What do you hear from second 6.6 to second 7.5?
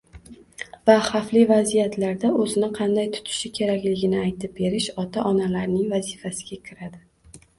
kiradi.